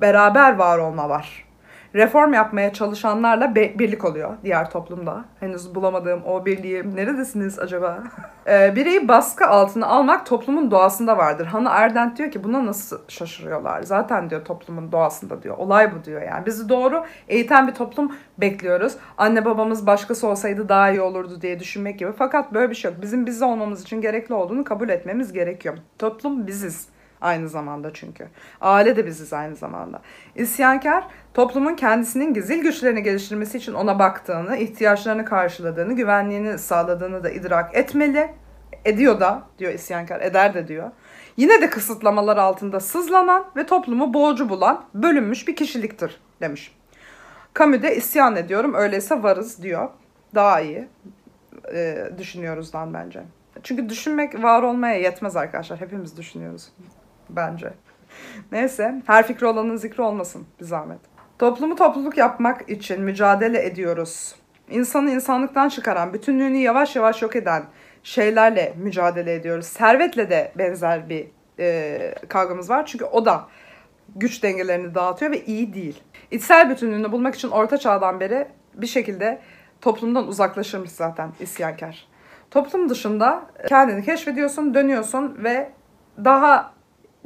beraber 0.00 0.56
var 0.56 0.78
olma 0.78 1.08
var 1.08 1.47
reform 1.94 2.32
yapmaya 2.32 2.72
çalışanlarla 2.72 3.54
be- 3.54 3.78
birlik 3.78 4.04
oluyor 4.04 4.36
diğer 4.44 4.70
toplumda. 4.70 5.24
Henüz 5.40 5.74
bulamadığım 5.74 6.22
o 6.24 6.46
birliği 6.46 6.96
neredesiniz 6.96 7.58
acaba? 7.58 8.02
ee, 8.46 8.72
bireyi 8.76 9.08
baskı 9.08 9.46
altına 9.46 9.86
almak 9.86 10.26
toplumun 10.26 10.70
doğasında 10.70 11.16
vardır. 11.16 11.46
Hannah 11.46 11.72
Arendt 11.72 12.18
diyor 12.18 12.30
ki 12.30 12.44
buna 12.44 12.66
nasıl 12.66 12.98
şaşırıyorlar? 13.08 13.82
Zaten 13.82 14.30
diyor 14.30 14.44
toplumun 14.44 14.92
doğasında 14.92 15.42
diyor. 15.42 15.58
Olay 15.58 15.94
bu 15.94 16.04
diyor 16.04 16.22
yani. 16.22 16.46
Bizi 16.46 16.68
doğru 16.68 17.04
eğiten 17.28 17.68
bir 17.68 17.74
toplum 17.74 18.16
bekliyoruz. 18.38 18.92
Anne 19.18 19.44
babamız 19.44 19.86
başkası 19.86 20.28
olsaydı 20.28 20.68
daha 20.68 20.90
iyi 20.90 21.00
olurdu 21.00 21.42
diye 21.42 21.60
düşünmek 21.60 21.98
gibi. 21.98 22.12
Fakat 22.18 22.54
böyle 22.54 22.70
bir 22.70 22.74
şey 22.74 22.90
yok. 22.90 23.02
Bizim 23.02 23.26
biz 23.26 23.42
olmamız 23.42 23.82
için 23.82 24.00
gerekli 24.00 24.34
olduğunu 24.34 24.64
kabul 24.64 24.88
etmemiz 24.88 25.32
gerekiyor. 25.32 25.78
Toplum 25.98 26.46
biziz 26.46 26.88
aynı 27.20 27.48
zamanda 27.48 27.92
çünkü. 27.94 28.28
Aile 28.60 28.96
de 28.96 29.06
biziz 29.06 29.32
aynı 29.32 29.56
zamanda. 29.56 30.02
İsyankar 30.34 31.04
toplumun 31.34 31.74
kendisinin 31.74 32.34
gizil 32.34 32.62
güçlerini 32.62 33.02
geliştirmesi 33.02 33.58
için 33.58 33.74
ona 33.74 33.98
baktığını, 33.98 34.56
ihtiyaçlarını 34.56 35.24
karşıladığını, 35.24 35.92
güvenliğini 35.92 36.58
sağladığını 36.58 37.24
da 37.24 37.30
idrak 37.30 37.76
etmeli. 37.76 38.30
Ediyor 38.84 39.20
da 39.20 39.42
diyor 39.58 39.72
isyankar, 39.72 40.20
eder 40.20 40.54
de 40.54 40.68
diyor. 40.68 40.90
Yine 41.36 41.62
de 41.62 41.70
kısıtlamalar 41.70 42.36
altında 42.36 42.80
sızlanan 42.80 43.44
ve 43.56 43.66
toplumu 43.66 44.14
boğucu 44.14 44.48
bulan 44.48 44.84
bölünmüş 44.94 45.48
bir 45.48 45.56
kişiliktir 45.56 46.20
demiş. 46.40 46.76
Camus 47.58 47.82
de 47.82 47.96
isyan 47.96 48.36
ediyorum 48.36 48.74
öyleyse 48.74 49.22
varız 49.22 49.62
diyor. 49.62 49.88
Daha 50.34 50.60
iyi 50.60 50.88
e, 51.74 52.10
düşünüyoruzdan 52.18 52.94
bence. 52.94 53.22
Çünkü 53.62 53.88
düşünmek 53.88 54.42
var 54.42 54.62
olmaya 54.62 54.98
yetmez 54.98 55.36
arkadaşlar. 55.36 55.80
Hepimiz 55.80 56.16
düşünüyoruz 56.16 56.68
bence. 57.30 57.72
Neyse 58.52 59.02
her 59.06 59.26
fikri 59.26 59.46
olanın 59.46 59.76
zikri 59.76 60.02
olmasın 60.02 60.46
bir 60.60 60.64
zahmet. 60.64 60.98
Toplumu 61.38 61.76
topluluk 61.76 62.18
yapmak 62.18 62.70
için 62.70 63.02
mücadele 63.02 63.66
ediyoruz. 63.66 64.34
İnsanı 64.70 65.10
insanlıktan 65.10 65.68
çıkaran, 65.68 66.12
bütünlüğünü 66.12 66.56
yavaş 66.56 66.96
yavaş 66.96 67.22
yok 67.22 67.36
eden 67.36 67.62
şeylerle 68.02 68.74
mücadele 68.76 69.34
ediyoruz. 69.34 69.66
Servetle 69.66 70.30
de 70.30 70.52
benzer 70.58 71.08
bir 71.08 71.26
e, 71.58 72.14
kavgamız 72.28 72.70
var. 72.70 72.86
Çünkü 72.86 73.04
o 73.04 73.24
da 73.24 73.46
güç 74.16 74.42
dengelerini 74.42 74.94
dağıtıyor 74.94 75.32
ve 75.32 75.44
iyi 75.44 75.74
değil. 75.74 76.02
İçsel 76.30 76.70
bütünlüğünü 76.70 77.12
bulmak 77.12 77.34
için 77.34 77.48
orta 77.48 77.78
çağdan 77.78 78.20
beri 78.20 78.48
bir 78.74 78.86
şekilde 78.86 79.40
toplumdan 79.80 80.28
uzaklaşırmış 80.28 80.90
zaten 80.90 81.30
isyankar. 81.40 82.08
Toplum 82.50 82.88
dışında 82.88 83.42
kendini 83.68 84.04
keşfediyorsun, 84.04 84.74
dönüyorsun 84.74 85.44
ve 85.44 85.70
daha 86.24 86.72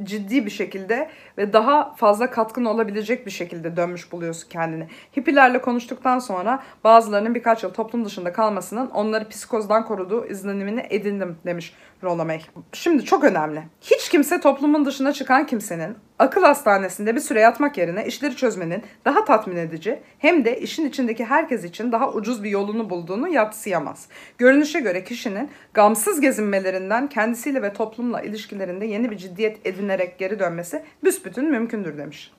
ciddi 0.03 0.45
bir 0.45 0.51
şekilde 0.51 1.09
ve 1.37 1.53
daha 1.53 1.93
fazla 1.95 2.29
katkın 2.29 2.65
olabilecek 2.65 3.25
bir 3.25 3.31
şekilde 3.31 3.77
dönmüş 3.77 4.11
buluyorsun 4.11 4.49
kendini. 4.49 4.87
Hippilerle 5.17 5.61
konuştuktan 5.61 6.19
sonra 6.19 6.63
bazılarının 6.83 7.35
birkaç 7.35 7.63
yıl 7.63 7.73
toplum 7.73 8.05
dışında 8.05 8.33
kalmasının 8.33 8.89
onları 8.89 9.29
psikozdan 9.29 9.85
koruduğu 9.85 10.25
izlenimini 10.25 10.85
edindim 10.89 11.37
demiş 11.45 11.73
Rollo 12.03 12.25
May. 12.25 12.41
Şimdi 12.73 13.05
çok 13.05 13.23
önemli. 13.23 13.63
Hiç 13.81 14.09
kimse 14.09 14.39
toplumun 14.39 14.85
dışına 14.85 15.13
çıkan 15.13 15.45
kimsenin 15.45 15.97
akıl 16.19 16.43
hastanesinde 16.43 17.15
bir 17.15 17.19
süre 17.19 17.39
yatmak 17.39 17.77
yerine 17.77 18.05
işleri 18.05 18.35
çözmenin 18.35 18.83
daha 19.05 19.25
tatmin 19.25 19.55
edici 19.55 19.99
hem 20.19 20.45
de 20.45 20.59
işin 20.59 20.85
içindeki 20.85 21.25
herkes 21.25 21.63
için 21.63 21.91
daha 21.91 22.11
ucuz 22.11 22.43
bir 22.43 22.49
yolunu 22.49 22.89
bulduğunu 22.89 23.27
yatsıyamaz. 23.27 24.07
Görünüşe 24.37 24.79
göre 24.79 25.03
kişinin 25.03 25.49
gamsız 25.73 26.21
gezinmelerinden 26.21 27.07
kendisiyle 27.07 27.61
ve 27.61 27.73
toplumla 27.73 28.21
ilişkilerinde 28.21 28.85
yeni 28.85 29.11
bir 29.11 29.17
ciddiyet 29.17 29.67
edinerek 29.67 30.19
geri 30.19 30.39
dönmesi 30.39 30.83
büsbütün 31.03 31.45
mümkündür 31.51 31.97
demiş. 31.97 32.31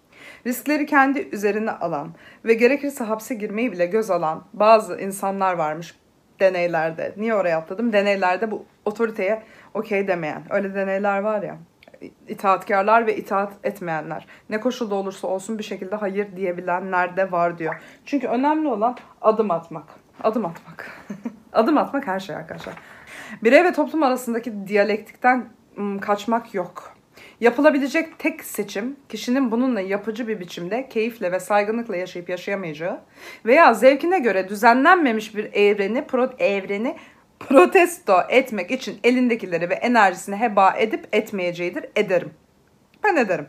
Riskleri 0.46 0.86
kendi 0.86 1.28
üzerine 1.32 1.70
alan 1.70 2.14
ve 2.44 2.54
gerekirse 2.54 3.04
hapse 3.04 3.34
girmeyi 3.34 3.72
bile 3.72 3.86
göz 3.86 4.10
alan 4.10 4.44
bazı 4.52 5.00
insanlar 5.00 5.54
varmış 5.54 5.94
deneylerde. 6.40 7.14
Niye 7.16 7.34
oraya 7.34 7.58
atladım? 7.58 7.92
Deneylerde 7.92 8.50
bu 8.50 8.64
otoriteye 8.84 9.42
okey 9.74 10.08
demeyen. 10.08 10.42
Öyle 10.50 10.74
deneyler 10.74 11.18
var 11.18 11.42
ya 11.42 11.58
itaatkarlar 12.28 13.06
ve 13.06 13.16
itaat 13.16 13.52
etmeyenler. 13.64 14.26
Ne 14.50 14.60
koşulda 14.60 14.94
olursa 14.94 15.28
olsun 15.28 15.58
bir 15.58 15.64
şekilde 15.64 15.96
hayır 15.96 16.36
diyebilenler 16.36 17.16
de 17.16 17.32
var 17.32 17.58
diyor. 17.58 17.74
Çünkü 18.04 18.26
önemli 18.26 18.68
olan 18.68 18.96
adım 19.22 19.50
atmak. 19.50 19.84
Adım 20.22 20.46
atmak. 20.46 20.90
adım 21.52 21.78
atmak 21.78 22.06
her 22.06 22.20
şey 22.20 22.36
arkadaşlar. 22.36 22.74
Birey 23.42 23.64
ve 23.64 23.72
toplum 23.72 24.02
arasındaki 24.02 24.66
diyalektikten 24.68 25.48
kaçmak 26.00 26.54
yok. 26.54 26.93
Yapılabilecek 27.40 28.18
tek 28.18 28.44
seçim 28.44 28.96
kişinin 29.08 29.50
bununla 29.50 29.80
yapıcı 29.80 30.28
bir 30.28 30.40
biçimde 30.40 30.88
keyifle 30.88 31.32
ve 31.32 31.40
saygınlıkla 31.40 31.96
yaşayıp 31.96 32.28
yaşayamayacağı 32.28 33.00
veya 33.46 33.74
zevkine 33.74 34.18
göre 34.18 34.48
düzenlenmemiş 34.48 35.36
bir 35.36 35.52
evreni, 35.52 36.06
pro, 36.06 36.30
evreni 36.38 36.96
protesto 37.40 38.20
etmek 38.28 38.70
için 38.70 38.98
elindekileri 39.04 39.70
ve 39.70 39.74
enerjisini 39.74 40.36
heba 40.36 40.74
edip 40.78 41.08
etmeyeceğidir. 41.12 41.86
Ederim. 41.96 42.30
Ben 43.04 43.16
ederim. 43.16 43.48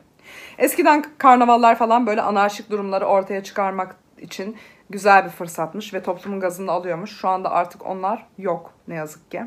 Eskiden 0.58 1.06
karnavallar 1.18 1.78
falan 1.78 2.08
böyle 2.08 2.22
anarşik 2.22 2.70
durumları 2.70 3.06
ortaya 3.06 3.44
çıkarmak 3.44 3.96
için 4.18 4.58
güzel 4.90 5.26
bir 5.26 5.30
fırsatmış 5.30 5.94
ve 5.94 6.04
toplumun 6.04 6.40
gazını 6.40 6.72
alıyormuş. 6.72 7.18
Şu 7.18 7.28
anda 7.28 7.52
artık 7.52 7.86
onlar 7.86 8.26
yok 8.38 8.74
ne 8.88 8.96
yazık 8.96 9.32
ki. 9.32 9.42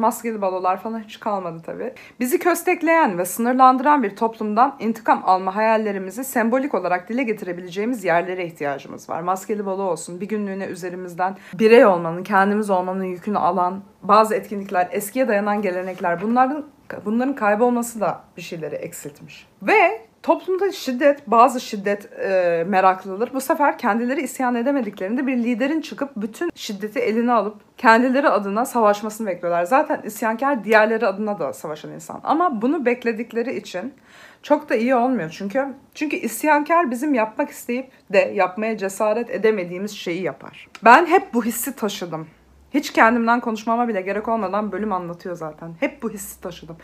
Maskeli 0.00 0.42
balolar 0.42 0.82
falan 0.82 1.00
hiç 1.00 1.20
kalmadı 1.20 1.62
tabii. 1.66 1.94
Bizi 2.20 2.38
köstekleyen 2.38 3.18
ve 3.18 3.24
sınırlandıran 3.24 4.02
bir 4.02 4.16
toplumdan 4.16 4.76
intikam 4.78 5.22
alma 5.26 5.56
hayallerimizi 5.56 6.24
sembolik 6.24 6.74
olarak 6.74 7.08
dile 7.08 7.22
getirebileceğimiz 7.22 8.04
yerlere 8.04 8.46
ihtiyacımız 8.46 9.10
var. 9.10 9.20
Maskeli 9.20 9.66
balo 9.66 9.82
olsun, 9.82 10.20
bir 10.20 10.28
günlüğüne 10.28 10.66
üzerimizden 10.66 11.36
birey 11.54 11.86
olmanın, 11.86 12.22
kendimiz 12.22 12.70
olmanın 12.70 13.04
yükünü 13.04 13.38
alan 13.38 13.82
bazı 14.02 14.34
etkinlikler, 14.34 14.88
eskiye 14.92 15.28
dayanan 15.28 15.62
gelenekler 15.62 16.22
bunların 16.22 16.66
bunların 17.04 17.34
kaybolması 17.34 18.00
da 18.00 18.20
bir 18.36 18.42
şeyleri 18.42 18.74
eksiltmiş. 18.74 19.46
Ve 19.62 20.09
Toplumda 20.22 20.72
şiddet, 20.72 21.26
bazı 21.26 21.60
şiddet 21.60 22.18
e, 22.18 22.64
meraklıları 22.68 23.34
bu 23.34 23.40
sefer 23.40 23.78
kendileri 23.78 24.22
isyan 24.22 24.54
edemediklerinde 24.54 25.26
bir 25.26 25.36
liderin 25.36 25.80
çıkıp 25.80 26.10
bütün 26.16 26.50
şiddeti 26.54 26.98
eline 26.98 27.32
alıp 27.32 27.78
kendileri 27.78 28.28
adına 28.28 28.64
savaşmasını 28.64 29.26
bekliyorlar. 29.26 29.64
Zaten 29.64 30.02
isyankar 30.04 30.64
diğerleri 30.64 31.06
adına 31.06 31.38
da 31.38 31.52
savaşan 31.52 31.92
insan. 31.92 32.20
Ama 32.24 32.62
bunu 32.62 32.86
bekledikleri 32.86 33.56
için 33.56 33.94
çok 34.42 34.68
da 34.68 34.74
iyi 34.74 34.94
olmuyor 34.94 35.30
çünkü 35.30 35.66
çünkü 35.94 36.16
isyankar 36.16 36.90
bizim 36.90 37.14
yapmak 37.14 37.50
isteyip 37.50 37.90
de 38.12 38.18
yapmaya 38.18 38.78
cesaret 38.78 39.30
edemediğimiz 39.30 39.90
şeyi 39.90 40.22
yapar. 40.22 40.68
Ben 40.84 41.06
hep 41.06 41.34
bu 41.34 41.44
hissi 41.44 41.76
taşıdım. 41.76 42.26
Hiç 42.74 42.92
kendimden 42.92 43.40
konuşmama 43.40 43.88
bile 43.88 44.00
gerek 44.00 44.28
olmadan 44.28 44.72
bölüm 44.72 44.92
anlatıyor 44.92 45.36
zaten. 45.36 45.74
Hep 45.80 46.02
bu 46.02 46.10
hissi 46.10 46.40
taşıdım. 46.40 46.76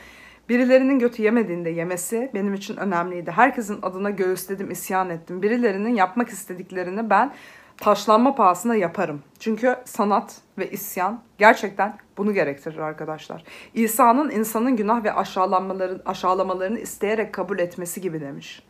Birilerinin 0.49 0.99
götü 0.99 1.23
yemediğinde 1.23 1.71
yemesi 1.71 2.31
benim 2.35 2.55
için 2.55 2.77
önemliydi. 2.77 3.31
Herkesin 3.31 3.79
adına 3.83 4.11
göğüsledim, 4.11 4.71
isyan 4.71 5.11
ettim. 5.11 5.43
Birilerinin 5.43 5.95
yapmak 5.95 6.29
istediklerini 6.29 7.11
ben 7.11 7.33
taşlanma 7.77 8.35
pahasına 8.35 8.75
yaparım. 8.77 9.23
Çünkü 9.39 9.77
sanat 9.85 10.41
ve 10.59 10.71
isyan 10.71 11.23
gerçekten 11.39 11.99
bunu 12.17 12.33
gerektirir 12.33 12.79
arkadaşlar. 12.79 13.45
İsa'nın 13.75 14.31
insanın 14.31 14.77
günah 14.77 15.05
ve 15.05 15.13
aşağılamaların, 15.13 16.01
aşağılamalarını 16.07 16.79
isteyerek 16.79 17.35
kabul 17.35 17.59
etmesi 17.59 18.01
gibi 18.01 18.21
demiş. 18.21 18.63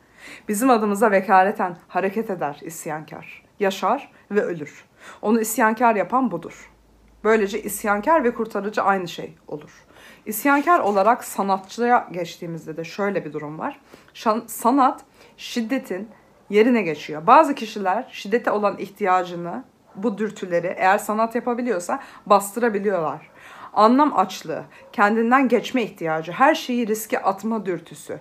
Bizim 0.49 0.71
adımıza 0.71 1.11
vekaleten 1.11 1.77
hareket 1.89 2.31
eder 2.31 2.61
isyankar. 2.63 3.43
Yaşar 3.61 4.11
ve 4.31 4.41
ölür. 4.41 4.85
Onu 5.23 5.41
isyankar 5.41 5.97
yapan 5.97 6.31
budur. 6.31 6.71
Böylece 7.25 7.63
isyankar 7.63 8.25
ve 8.25 8.35
kurtarıcı 8.35 8.83
aynı 8.83 9.09
şey 9.09 9.35
olur. 9.49 9.86
İsyankar 10.27 10.81
olarak 10.81 11.25
sanatçıya 11.25 12.09
geçtiğimizde 12.13 12.77
de 12.77 12.85
şöyle 12.85 13.25
bir 13.25 13.33
durum 13.33 13.59
var. 13.59 13.81
Sanat 14.47 15.01
şiddetin 15.37 16.09
yerine 16.51 16.83
geçiyor. 16.83 17.27
Bazı 17.27 17.55
kişiler 17.55 18.09
şiddete 18.13 18.51
olan 18.51 18.79
ihtiyacını, 18.79 19.65
bu 19.95 20.19
dürtüleri 20.19 20.75
eğer 20.77 20.99
sanat 20.99 21.35
yapabiliyorsa 21.35 22.01
bastırabiliyorlar. 22.27 23.31
anlam 23.73 24.19
açlığı, 24.19 24.65
kendinden 24.93 25.49
geçme 25.49 25.83
ihtiyacı, 25.83 26.33
her 26.33 26.55
şeyi 26.55 26.87
riske 26.87 27.23
atma 27.23 27.67
dürtüsü. 27.67 28.19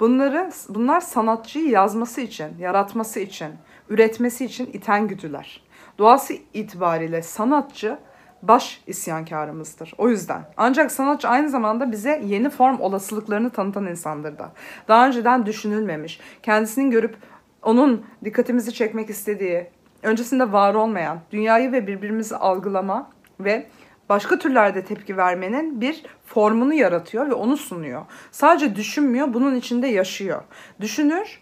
Bunları 0.00 0.50
bunlar 0.68 1.00
sanatçıyı 1.00 1.68
yazması 1.68 2.20
için, 2.20 2.58
yaratması 2.58 3.20
için, 3.20 3.48
üretmesi 3.88 4.44
için 4.44 4.66
iten 4.66 5.08
güdüler. 5.08 5.62
Doğası 5.98 6.34
itibariyle 6.54 7.22
sanatçı 7.22 7.98
baş 8.42 8.82
isyankarımızdır. 8.86 9.92
O 9.98 10.08
yüzden. 10.08 10.42
Ancak 10.56 10.92
sanatçı 10.92 11.28
aynı 11.28 11.48
zamanda 11.50 11.92
bize 11.92 12.22
yeni 12.24 12.50
form 12.50 12.80
olasılıklarını 12.80 13.50
tanıtan 13.50 13.86
insandır 13.86 14.38
da. 14.38 14.52
Daha 14.88 15.06
önceden 15.06 15.46
düşünülmemiş, 15.46 16.20
kendisinin 16.42 16.90
görüp 16.90 17.16
onun 17.62 18.04
dikkatimizi 18.24 18.74
çekmek 18.74 19.10
istediği, 19.10 19.66
öncesinde 20.02 20.52
var 20.52 20.74
olmayan, 20.74 21.20
dünyayı 21.30 21.72
ve 21.72 21.86
birbirimizi 21.86 22.36
algılama 22.36 23.10
ve 23.40 23.66
başka 24.08 24.38
türlerde 24.38 24.84
tepki 24.84 25.16
vermenin 25.16 25.80
bir 25.80 26.02
formunu 26.26 26.74
yaratıyor 26.74 27.28
ve 27.28 27.34
onu 27.34 27.56
sunuyor. 27.56 28.02
Sadece 28.30 28.76
düşünmüyor, 28.76 29.34
bunun 29.34 29.54
içinde 29.54 29.86
yaşıyor. 29.86 30.42
Düşünür, 30.80 31.40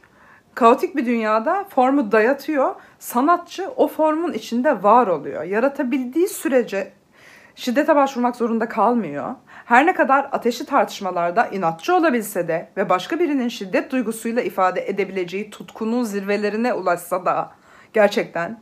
kaotik 0.59 0.97
bir 0.97 1.07
dünyada 1.07 1.65
formu 1.65 2.13
dayatıyor. 2.13 2.75
Sanatçı 2.99 3.71
o 3.77 3.89
formun 3.89 4.33
içinde 4.33 4.83
var 4.83 5.07
oluyor. 5.07 5.43
Yaratabildiği 5.43 6.29
sürece 6.29 6.93
şiddete 7.55 7.97
başvurmak 7.97 8.37
zorunda 8.37 8.69
kalmıyor. 8.69 9.35
Her 9.65 9.87
ne 9.87 9.95
kadar 9.95 10.29
ateşli 10.33 10.67
tartışmalarda 10.67 11.47
inatçı 11.47 11.95
olabilse 11.95 12.49
de 12.49 12.69
ve 12.77 12.89
başka 12.89 13.19
birinin 13.19 13.49
şiddet 13.49 13.93
duygusuyla 13.93 14.43
ifade 14.43 14.89
edebileceği 14.89 15.51
tutkunun 15.51 16.03
zirvelerine 16.03 16.73
ulaşsa 16.73 17.27
da 17.27 17.51
gerçekten 17.93 18.61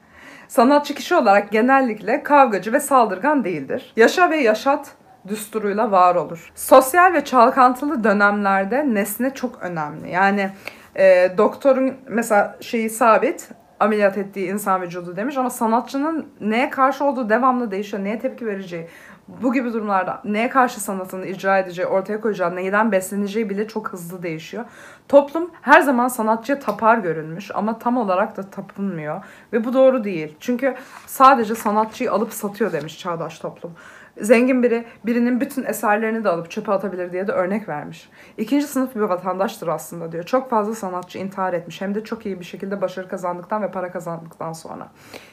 sanatçı 0.49 0.95
kişi 0.95 1.15
olarak 1.15 1.53
genellikle 1.53 2.23
kavgacı 2.23 2.73
ve 2.73 2.81
saldırgan 2.81 3.45
değildir. 3.45 3.93
Yaşa 3.97 4.31
ve 4.31 4.37
yaşat 4.37 4.93
düsturuyla 5.29 5.91
var 5.91 6.15
olur. 6.15 6.53
Sosyal 6.55 7.13
ve 7.13 7.25
çalkantılı 7.25 8.05
dönemlerde 8.05 8.95
nesne 8.95 9.35
çok 9.35 9.63
önemli. 9.63 10.11
Yani 10.11 10.51
e, 10.99 11.33
doktorun 11.39 11.95
mesela 12.09 12.57
şeyi 12.61 12.91
sabit 12.91 13.49
ameliyat 13.81 14.19
ettiği 14.19 14.49
insan 14.49 14.83
vücudu 14.83 15.17
demiş 15.17 15.37
ama 15.37 15.51
sanatçının 15.51 16.27
neye 16.41 16.71
karşı 16.71 17.05
olduğu 17.05 17.29
devamlı 17.29 17.71
değişiyor. 17.71 18.05
Neye 18.05 18.19
tepki 18.19 18.47
vereceği, 18.47 18.89
bu 19.29 19.53
gibi 19.53 19.73
durumlarda 19.73 20.21
neye 20.25 20.49
karşı 20.49 20.81
sanatını 20.81 21.27
icra 21.27 21.59
edeceği, 21.59 21.87
ortaya 21.87 22.21
koyacağı, 22.21 22.57
neyden 22.57 22.93
besleneceği 22.93 23.51
bile 23.51 23.69
çok 23.69 23.93
hızlı 23.93 24.23
değişiyor. 24.23 24.65
Toplum 25.09 25.51
her 25.63 25.81
zaman 25.81 26.09
sanatçıya 26.09 26.59
tapar 26.59 26.99
görünmüş 26.99 27.51
ama 27.55 27.79
tam 27.79 27.97
olarak 27.97 28.37
da 28.37 28.43
tapınmıyor 28.43 29.25
ve 29.53 29.65
bu 29.65 29.73
doğru 29.73 30.05
değil. 30.05 30.37
Çünkü 30.41 30.75
sadece 31.07 31.55
sanatçıyı 31.55 32.13
alıp 32.13 32.33
satıyor 32.33 32.73
demiş 32.73 32.99
çağdaş 32.99 33.39
toplum. 33.39 33.73
Zengin 34.21 34.63
biri 34.63 34.85
birinin 35.07 35.41
bütün 35.41 35.65
eserlerini 35.65 36.25
de 36.25 36.29
alıp 36.29 36.51
çöpe 36.51 36.73
atabilir 36.73 37.13
diye 37.13 37.27
de 37.27 37.33
örnek 37.33 37.69
vermiş. 37.69 38.09
İkinci 38.39 38.67
sınıf 38.67 38.95
bir 38.95 39.01
vatandaştır 39.01 39.69
aslında 39.69 40.13
diyor. 40.13 40.25
Çok 40.25 40.51
fazla 40.51 40.75
sanatçı 40.75 41.19
intihar 41.19 41.53
etmiş 41.53 41.81
hem 41.81 41.95
de 41.95 42.05
çok 42.05 42.27
iyi 42.27 42.41
bir 42.41 42.45
şekilde 42.45 42.81
başarı 42.81 43.09
kazandıktan 43.09 43.63
ve 43.63 43.71
para 43.71 43.91
kazandıktan 43.91 44.53
sonra. 44.53 44.89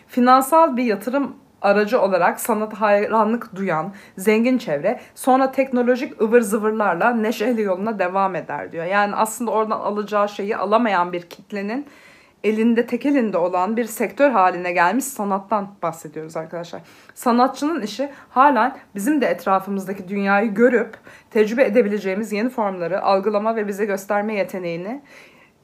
Finansal 0.08 0.78
bir 0.78 0.84
yatırım 0.84 1.36
aracı 1.62 2.02
olarak 2.02 2.40
sanat 2.40 2.74
hayranlık 2.74 3.56
duyan 3.56 3.94
zengin 4.18 4.58
çevre 4.58 5.00
sonra 5.16 5.52
teknolojik 5.52 6.22
ıvır 6.22 6.42
zıvırlarla 6.42 7.10
neşeli 7.10 7.62
yoluna 7.62 8.00
devam 8.00 8.36
eder 8.36 8.72
diyor. 8.72 8.86
Yani 8.86 9.16
aslında 9.16 9.52
oradan 9.52 9.80
alacağı 9.80 10.30
şeyi 10.30 10.58
alamayan 10.58 11.14
bir 11.14 11.22
kitlenin 11.22 11.86
elinde 12.44 12.86
tek 12.86 13.06
elinde 13.06 13.38
olan 13.38 13.78
bir 13.78 13.86
sektör 13.86 14.32
haline 14.32 14.72
gelmiş 14.72 15.06
sanattan 15.06 15.76
bahsediyoruz 15.82 16.38
arkadaşlar. 16.38 16.82
Sanatçının 17.14 17.82
işi 17.82 18.10
halen 18.30 18.78
bizim 18.96 19.22
de 19.22 19.26
etrafımızdaki 19.26 20.08
dünyayı 20.08 20.54
görüp 20.54 20.98
tecrübe 21.32 21.64
edebileceğimiz 21.64 22.32
yeni 22.32 22.50
formları 22.50 23.02
algılama 23.02 23.56
ve 23.56 23.68
bize 23.68 23.86
gösterme 23.86 24.36
yeteneğini 24.36 25.02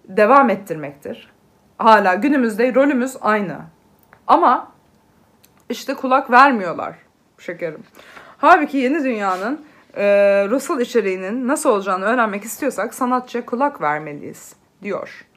devam 0.05 0.49
ettirmektir. 0.49 1.31
Hala 1.77 2.15
günümüzde 2.15 2.75
rolümüz 2.75 3.17
aynı. 3.21 3.57
Ama 4.27 4.71
işte 5.69 5.93
kulak 5.93 6.31
vermiyorlar 6.31 6.95
şekerim. 7.37 7.83
Halbuki 8.37 8.77
yeni 8.77 9.03
dünyanın 9.03 9.65
e, 9.97 10.05
ruhsal 10.49 10.81
içeriğinin 10.81 11.47
nasıl 11.47 11.69
olacağını 11.69 12.05
öğrenmek 12.05 12.43
istiyorsak 12.43 12.93
sanatçıya 12.93 13.45
kulak 13.45 13.81
vermeliyiz 13.81 14.55
diyor. 14.83 15.28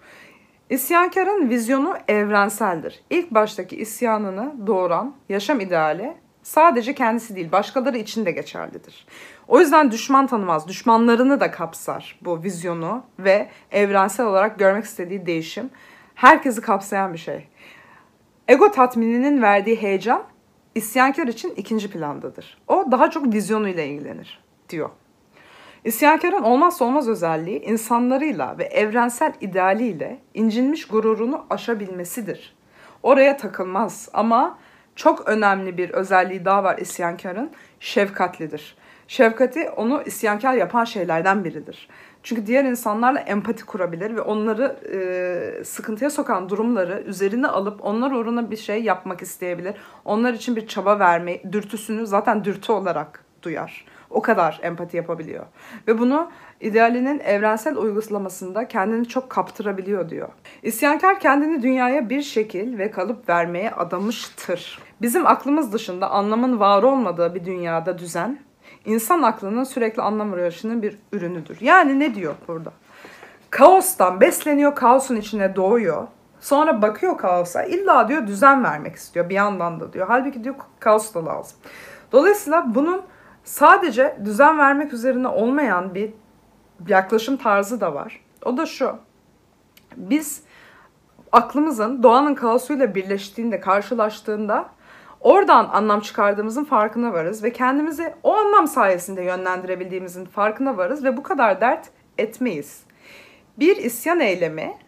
İsyankarın 0.71 1.51
vizyonu 1.51 1.97
evrenseldir. 2.09 3.03
İlk 3.11 3.31
baştaki 3.31 3.77
isyanını 3.77 4.67
doğuran 4.67 5.15
yaşam 5.29 5.61
ideali 5.61 6.15
sadece 6.43 6.95
kendisi 6.95 7.37
değil 7.37 7.53
başkaları 7.53 7.99
için 7.99 8.27
de 8.27 8.31
geçerlidir. 8.31 9.07
O 9.49 9.61
yüzden 9.61 9.91
düşman 9.91 10.27
tanımaz, 10.27 10.69
düşmanlarını 10.69 11.41
da 11.41 11.51
kapsar 11.51 12.19
bu 12.23 12.43
vizyonu 12.43 13.03
ve 13.19 13.49
evrensel 13.71 14.27
olarak 14.27 14.59
görmek 14.59 14.85
istediği 14.85 15.27
değişim 15.27 15.71
herkesi 16.15 16.61
kapsayan 16.61 17.13
bir 17.13 17.19
şey. 17.19 17.49
Ego 18.49 18.71
tatmininin 18.71 19.43
verdiği 19.43 19.83
heyecan 19.83 20.23
isyankar 20.75 21.27
için 21.27 21.55
ikinci 21.57 21.91
plandadır. 21.91 22.59
O 22.69 22.87
daha 22.91 23.11
çok 23.11 23.35
vizyonuyla 23.35 23.83
ilgilenir 23.83 24.45
diyor. 24.69 24.91
İsyankarın 25.85 26.43
olmazsa 26.43 26.85
olmaz 26.85 27.09
özelliği 27.09 27.61
insanlarıyla 27.61 28.59
ve 28.59 28.65
evrensel 28.65 29.33
idealiyle 29.41 30.19
incinmiş 30.35 30.87
gururunu 30.87 31.47
aşabilmesidir. 31.51 32.55
Oraya 33.03 33.37
takılmaz 33.37 34.09
ama 34.13 34.59
çok 34.97 35.29
önemli 35.29 35.79
bir 35.79 35.91
özelliği 35.91 36.45
daha 36.45 36.65
var 36.65 36.79
isyankarın. 36.79 37.51
Şefkatlidir. 37.81 38.77
Şefkati 39.09 39.71
onu 39.71 40.03
isyankar 40.07 40.55
yapan 40.55 40.85
şeylerden 40.85 41.45
biridir. 41.45 41.89
Çünkü 42.23 42.47
diğer 42.47 42.65
insanlarla 42.65 43.21
empati 43.21 43.67
kurabilir 43.67 44.17
ve 44.17 44.21
onları 44.21 44.77
e, 44.93 45.65
sıkıntıya 45.65 46.11
sokan 46.11 46.49
durumları 46.49 47.03
üzerine 47.07 47.47
alıp 47.47 47.85
onlar 47.85 48.11
uğruna 48.11 48.51
bir 48.51 48.57
şey 48.57 48.83
yapmak 48.83 49.23
isteyebilir. 49.23 49.75
Onlar 50.05 50.33
için 50.33 50.57
bir 50.57 50.67
çaba 50.67 50.99
verme 50.99 51.53
dürtüsünü 51.53 52.07
zaten 52.07 52.45
dürtü 52.45 52.73
olarak 52.73 53.25
duyar. 53.43 53.92
O 54.13 54.23
kadar 54.23 54.61
empati 54.63 54.97
yapabiliyor. 54.97 55.45
Ve 55.89 55.99
bunu 55.99 56.31
idealinin 56.61 57.19
evrensel 57.21 57.77
uygulamasında 57.77 58.69
kendini 58.69 59.09
çok 59.09 59.31
kaptırabiliyor 59.31 60.11
diyor. 60.11 60.29
İsyankar 60.63 61.21
kendini 61.21 61.63
dünyaya 61.63 62.11
bir 62.11 62.23
şekil 62.23 62.79
ve 62.79 62.91
kalıp 62.91 63.29
vermeye 63.29 63.71
adamıştır. 63.71 64.79
Bizim 65.03 65.27
aklımız 65.27 65.73
dışında 65.73 66.11
anlamın 66.11 66.61
var 66.61 66.83
olmadığı 66.83 67.35
bir 67.35 67.45
dünyada 67.45 67.99
düzen, 67.99 68.39
insan 68.85 69.23
aklının 69.23 69.65
sürekli 69.65 70.03
anlam 70.03 70.33
arayışının 70.33 70.83
bir 70.83 70.99
ürünüdür. 71.13 71.59
Yani 71.61 72.01
ne 72.01 72.15
diyor 72.15 72.35
burada? 72.49 72.73
Kaostan 73.51 74.21
besleniyor, 74.21 74.75
kaosun 74.75 75.17
içine 75.17 75.57
doğuyor. 75.57 76.07
Sonra 76.41 76.83
bakıyor 76.83 77.19
kaosa, 77.19 77.63
illa 77.63 78.09
diyor 78.09 78.27
düzen 78.27 78.65
vermek 78.65 78.97
istiyor 78.97 79.29
bir 79.29 79.35
yandan 79.35 79.81
da 79.81 79.93
diyor. 79.93 80.07
Halbuki 80.09 80.45
diyor 80.45 80.55
kaos 80.81 81.15
da 81.15 81.27
lazım. 81.27 81.59
Dolayısıyla 82.13 82.75
bunun 82.75 83.03
sadece 83.45 84.17
düzen 84.25 84.59
vermek 84.59 84.93
üzerine 84.93 85.29
olmayan 85.29 85.95
bir 85.95 86.11
yaklaşım 86.89 87.37
tarzı 87.37 87.81
da 87.81 87.95
var. 87.95 88.21
O 88.45 88.57
da 88.57 88.67
şu. 88.67 88.97
Biz 89.97 90.43
aklımızın 91.33 92.03
doğanın 92.03 92.35
kaosuyla 92.35 92.95
birleştiğinde, 92.95 93.61
karşılaştığında 93.61 94.69
oradan 95.21 95.69
anlam 95.73 96.01
çıkardığımızın 96.01 96.65
farkına 96.65 97.13
varız 97.13 97.45
ve 97.45 97.53
kendimizi 97.53 98.15
o 98.23 98.35
anlam 98.35 98.67
sayesinde 98.67 99.23
yönlendirebildiğimizin 99.23 100.25
farkına 100.25 100.77
varız 100.77 101.05
ve 101.05 101.17
bu 101.17 101.23
kadar 101.23 101.61
dert 101.61 101.91
etmeyiz. 102.19 102.83
Bir 103.59 103.77
isyan 103.77 104.21
eylemi 104.21 104.79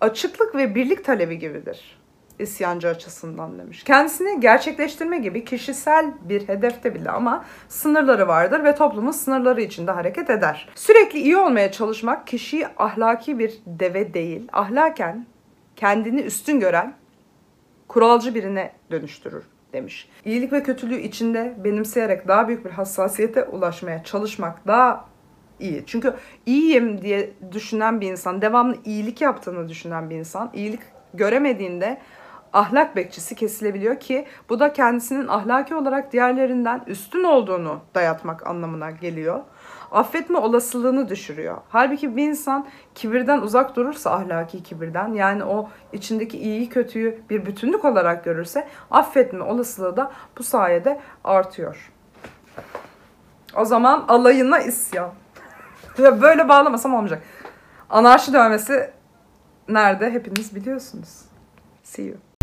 açıklık 0.00 0.54
ve 0.54 0.74
birlik 0.74 1.04
talebi 1.04 1.38
gibidir 1.38 2.03
isyancı 2.38 2.88
açısından 2.88 3.58
demiş. 3.58 3.84
Kendisini 3.84 4.40
gerçekleştirme 4.40 5.18
gibi 5.18 5.44
kişisel 5.44 6.06
bir 6.28 6.48
hedefte 6.48 6.94
bile 6.94 7.10
ama 7.10 7.44
sınırları 7.68 8.28
vardır 8.28 8.64
ve 8.64 8.74
toplumun 8.74 9.12
sınırları 9.12 9.62
içinde 9.62 9.90
hareket 9.90 10.30
eder. 10.30 10.68
Sürekli 10.74 11.18
iyi 11.18 11.36
olmaya 11.36 11.72
çalışmak 11.72 12.26
kişiyi 12.26 12.66
ahlaki 12.76 13.38
bir 13.38 13.54
deve 13.66 14.14
değil, 14.14 14.48
ahlaken 14.52 15.26
kendini 15.76 16.20
üstün 16.20 16.60
gören 16.60 16.94
kuralcı 17.88 18.34
birine 18.34 18.72
dönüştürür 18.90 19.44
demiş. 19.72 20.08
İyilik 20.24 20.52
ve 20.52 20.62
kötülüğü 20.62 21.00
içinde 21.00 21.54
benimseyerek 21.64 22.28
daha 22.28 22.48
büyük 22.48 22.64
bir 22.64 22.70
hassasiyete 22.70 23.44
ulaşmaya 23.44 24.04
çalışmak 24.04 24.66
daha 24.66 25.04
iyi. 25.60 25.84
Çünkü 25.86 26.14
iyiyim 26.46 27.02
diye 27.02 27.30
düşünen 27.52 28.00
bir 28.00 28.10
insan, 28.10 28.42
devamlı 28.42 28.76
iyilik 28.84 29.20
yaptığını 29.20 29.68
düşünen 29.68 30.10
bir 30.10 30.16
insan, 30.16 30.50
iyilik 30.54 30.80
göremediğinde 31.14 31.98
ahlak 32.54 32.96
bekçisi 32.96 33.34
kesilebiliyor 33.34 34.00
ki 34.00 34.26
bu 34.48 34.60
da 34.60 34.72
kendisinin 34.72 35.28
ahlaki 35.28 35.74
olarak 35.74 36.12
diğerlerinden 36.12 36.82
üstün 36.86 37.24
olduğunu 37.24 37.80
dayatmak 37.94 38.46
anlamına 38.46 38.90
geliyor. 38.90 39.40
Affetme 39.92 40.38
olasılığını 40.38 41.08
düşürüyor. 41.08 41.56
Halbuki 41.68 42.16
bir 42.16 42.28
insan 42.28 42.66
kibirden 42.94 43.40
uzak 43.40 43.76
durursa 43.76 44.10
ahlaki 44.10 44.62
kibirden 44.62 45.12
yani 45.12 45.44
o 45.44 45.68
içindeki 45.92 46.38
iyiyi 46.38 46.68
kötüyü 46.68 47.20
bir 47.30 47.46
bütünlük 47.46 47.84
olarak 47.84 48.24
görürse 48.24 48.68
affetme 48.90 49.44
olasılığı 49.44 49.96
da 49.96 50.12
bu 50.38 50.42
sayede 50.42 51.00
artıyor. 51.24 51.92
O 53.56 53.64
zaman 53.64 54.04
alayına 54.08 54.58
isyan. 54.58 55.10
Ya 55.98 56.22
böyle 56.22 56.48
bağlamasam 56.48 56.94
olmayacak. 56.94 57.22
Anarşi 57.90 58.32
dövmesi 58.32 58.90
nerede 59.68 60.10
hepiniz 60.10 60.54
biliyorsunuz. 60.54 61.24
See 61.82 62.04
you. 62.04 62.33